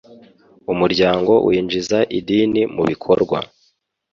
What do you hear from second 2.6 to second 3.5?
mu bikorwa